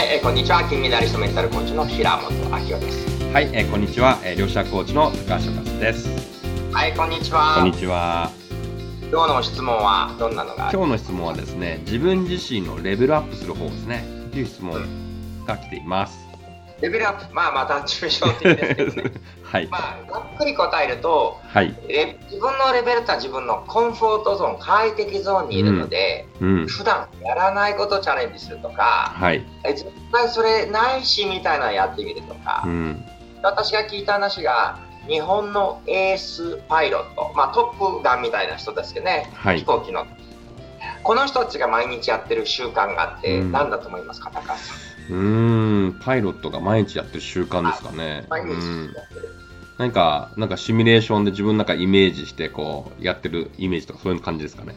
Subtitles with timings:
[0.00, 0.66] はい、えー、こんにちは。
[0.66, 3.06] 金メダリストメンタルコーチの平本明夫です。
[3.34, 6.08] はい、えーこんにちは、えー、両者コーチの高橋和です。
[6.72, 7.56] はい、こんにちは。
[7.58, 8.30] こんにちは。
[9.12, 10.70] 今日の質問はどんなのが？
[10.72, 14.02] 今日の質問はですね、自分自身のレベルアップする方ですね。
[14.32, 14.82] という質問
[15.44, 16.16] が来ています。
[16.80, 19.12] レベルアップ、まあまた抽象的ですけどね。
[19.42, 19.66] はい。
[19.66, 21.76] まあ、ざっくり答えると、はい。
[21.88, 26.66] レ自分のレベルとは自分のコンフォートゾーン、快適ゾーンにいるので、うん。
[26.66, 29.44] 普段やらないことをチャレンジするとか、はい。
[29.64, 33.04] え絶対それないしみたいなのやってみるとか、うん。
[33.42, 40.06] 私が聞いた話が、日本のエースパイロット、まあ、トップガンみたいな人ですけどね、はい飛行機の。
[41.02, 44.74] この人たちが毎日やってる習慣があって、うん何だと思いますか、高橋さ
[45.08, 45.12] ん？
[45.12, 45.49] うーん。
[46.00, 48.26] パイロットが毎日やってる習慣ですかね。
[48.28, 48.94] 毎日うん。
[49.78, 54.76] なんか、なんかシミュレーションで自分の中イメージして、こう、やってるイメージとかそういう感じですかね。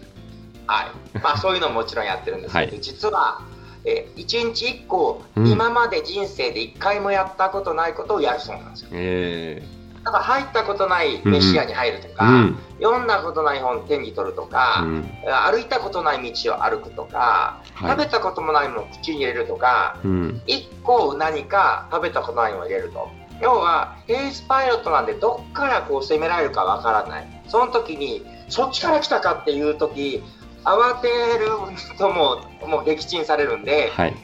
[0.67, 0.84] は
[1.14, 1.17] い。
[1.20, 3.41] まあ、そういうのももちろんやってるんですけど、はい実は、
[3.86, 8.90] え1日1個、うん今まで人生で1回もやったことないことをやるそうなんですよ。
[8.94, 9.62] え
[10.04, 12.14] だから入ったことない飯屋に入るとー。
[12.16, 12.58] か、うん。
[12.80, 15.09] 読んだことない本手に取るとか、うん。
[15.26, 20.42] 歩いたことない道を歩くとか、はい食べたこともないものを口に入れるとか、うん。
[20.48, 23.09] 1個何か食べたことないものを入れると。
[23.42, 27.44] 要は、エースパイロットなんでどっからこう攻められるかわからない。
[27.48, 30.24] その時に、そっちから来たかっていう時、
[30.64, 34.16] 慌てるともうもう撃沈されるんで、はい。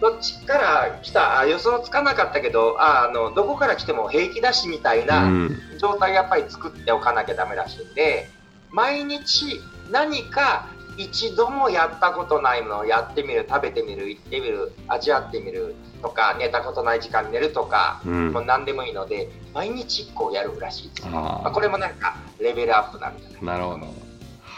[0.00, 8.30] どっちから来た、あ予想つかなかったけど、ああのどこから来ても平気だしみたいうなん状態をやっぱり作っておかなきゃダメらしいんで、
[8.70, 9.60] 毎日
[9.90, 18.32] 何か一度もやったことないものをやってみる、食べてみる、行ってみる、味わってみるとか、寝たことない時間に寝るとか、うん。
[18.32, 21.06] もう何でもいいので、毎日1個やるらしいです。
[21.06, 23.80] あーまあ、これもなんかレベルアップなんじゃないかなるほと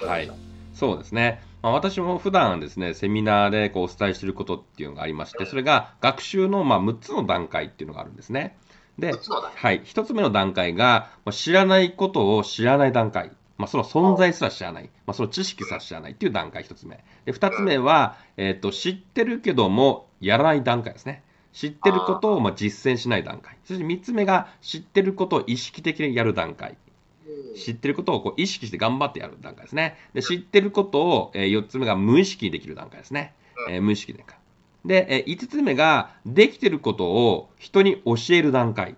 [0.00, 0.10] ど。
[0.10, 0.30] はい。
[0.74, 1.42] そうですね。
[1.62, 8.56] まあ、私も普段ですね、セミナーでこうお伝えしていることっていうのがありまして、それが学習のまあ6つの段階っていうのがあるんですね。
[8.98, 13.32] で6、つのだはい、1つ目の段階が、まあ知らないことを知らない段階。
[13.58, 14.84] まあ、その存在すら知らない。
[15.04, 17.04] まあ、その知識すら知らないっていう段階1つ目。
[17.26, 21.22] で、2つ目は、えっ、と、知ってるけども、やらない段階ですね。
[21.52, 23.58] 知ってることをまあ実践しない段階。
[23.64, 26.78] そして3つ目が、知ってることを意識的にやる段階。
[27.26, 29.96] うん知ってることをこう意識して頑張ってやる段階ですね。
[30.14, 33.34] で知ってることを、え4つ目が無意識にできる段階ですね。
[33.68, 34.36] えー無意識でか。
[34.84, 38.96] で、え5つ目ができてることを人に教える段階。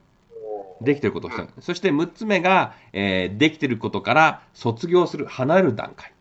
[0.80, 6.12] できてることを人にそして6つ目が、えーできてることから卒業する、離れる段階。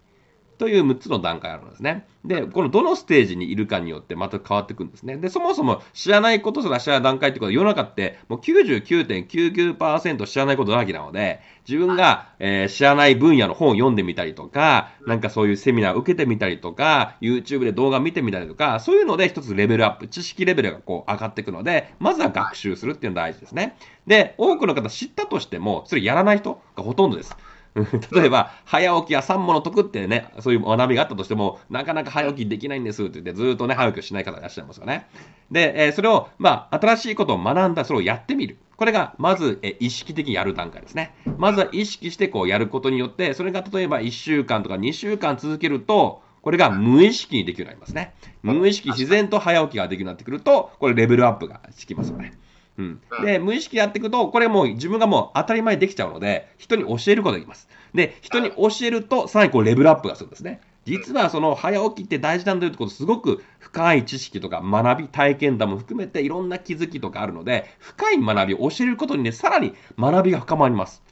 [0.62, 2.06] という6つの段階あるんですね。
[2.24, 5.18] で、このどのステージにいるかによってまた変わってくるんですね。
[5.18, 23.78] で、そもそも知らないことすら知らない段階ってことは世の中ってもう99.99%知らないことだらけなので、自分が、えー知らない分野の本を読んでみたりとか、なんかそういうセミナーを受けてみたりとか、YouTube で動画見てみたりとか、そういうので一つレベルアップ、知識レベルがこう上がっていくので、まずは学習するっていうのが大事ですね。
[24.06, 27.36] で、多くの方知ったとしても、それやらない人がほとんどです。
[28.12, 35.08] 例えば、早起きや三物得ってね、そういう学びがあったとしても、なかなか早起きできないんですって言って、ずっとね、早起きしない方いらっしゃいますよね。
[35.52, 38.58] で、えーそれを、まあ、新しいことを学んだ、それをやってみる。
[38.76, 41.14] これが、まず、えー意識的にやる段階ですね。
[41.38, 48.14] まずは意識して、こう、やることによって、それが例えば1週間とか2週間続けると、これが無意識にできるようになりますね。
[48.42, 52.34] 無意識、自然と早起きができるようになってくると、これレベルアップがつきますよね。
[52.78, 57.68] うん、で、無意識やっていくと、これもう自分がもう当たり前にできちゃうので、人に教えることができます。
[57.94, 60.62] で、人に教えると、さらにこうレベルアップがするんですね。
[60.86, 71.03] 実はその早起きって大事なんだよってこと、すごく深い知識とか学び、体験談も含めていろんな気づきとかあるので、深い学びを教えることにね、さらに学びが深まります。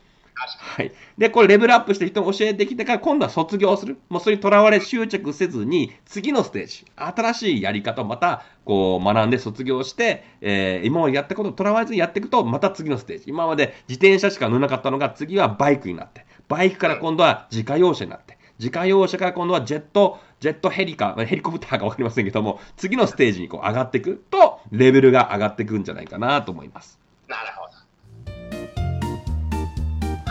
[0.57, 0.91] はい。
[1.17, 3.97] で、これレベルアップして人に教えてきてから、今度は卒業する。
[4.09, 13.25] もうそれにとらわれ執着せずに、次のステージ、新しいやり方をまた、こう、学んで卒業して、えー今までやったことをとらわれずにやっていくと、また次のステージ。
[13.27, 26.99] 今まで自転車しか乗らなかったのが、次はバイクになって、バイクから今度は自家用車になって、自家用車から今度はジェット、ジェットヘリか、ヘリコプターかわかりませんけども、次のステージにこう上がっていくと、レベルが上がっていくんじゃないかなと思います。
[27.27, 27.58] なるほど。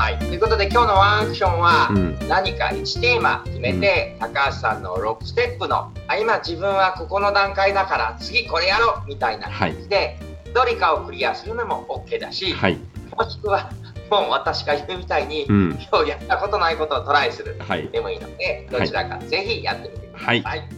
[0.08, 10.18] はい、ということで今日のワンアクションは、うん何か1テーマ決めて、高橋さんの6ステップのあ今自分はここの段階だから次これやろうみたいな感じで、
[10.54, 12.78] どれかをクリアするのも OK だし、はい。
[13.18, 13.70] もしくは
[14.10, 15.78] もう私が言うみたいに、うん。
[15.92, 17.86] 今日やったことないことをトライするはい。
[17.88, 20.42] でもいいのでどちらかぜひやってみてください。
[20.42, 20.68] はいはい、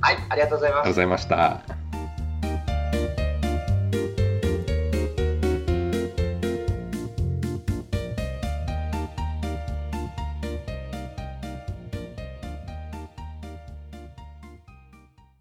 [0.00, 0.92] はいありがとうございますありがとうご。
[0.94, 1.79] ざいました。